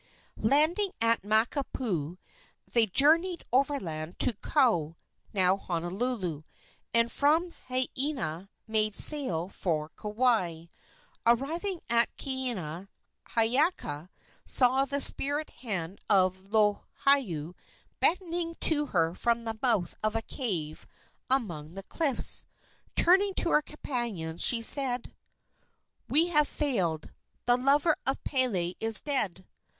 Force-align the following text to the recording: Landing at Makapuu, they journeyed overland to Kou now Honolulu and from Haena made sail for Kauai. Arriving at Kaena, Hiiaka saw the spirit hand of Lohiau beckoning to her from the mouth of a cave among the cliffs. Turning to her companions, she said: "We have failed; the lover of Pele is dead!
Landing 0.41 0.93
at 0.99 1.21
Makapuu, 1.21 2.17
they 2.73 2.87
journeyed 2.87 3.43
overland 3.53 4.17
to 4.17 4.33
Kou 4.33 4.95
now 5.31 5.57
Honolulu 5.57 6.41
and 6.91 7.11
from 7.11 7.53
Haena 7.69 8.49
made 8.65 8.95
sail 8.95 9.47
for 9.47 9.89
Kauai. 9.89 10.65
Arriving 11.23 11.81
at 11.87 12.09
Kaena, 12.17 12.87
Hiiaka 13.27 14.09
saw 14.43 14.85
the 14.85 14.99
spirit 14.99 15.51
hand 15.51 15.99
of 16.09 16.49
Lohiau 16.49 17.53
beckoning 17.99 18.55
to 18.55 18.87
her 18.87 19.13
from 19.13 19.43
the 19.43 19.59
mouth 19.61 19.93
of 20.01 20.15
a 20.15 20.23
cave 20.23 20.87
among 21.29 21.75
the 21.75 21.83
cliffs. 21.83 22.47
Turning 22.95 23.35
to 23.35 23.51
her 23.51 23.61
companions, 23.61 24.41
she 24.41 24.63
said: 24.63 25.13
"We 26.09 26.29
have 26.29 26.47
failed; 26.47 27.11
the 27.45 27.55
lover 27.55 27.95
of 28.07 28.23
Pele 28.23 28.73
is 28.79 29.03
dead! 29.03 29.45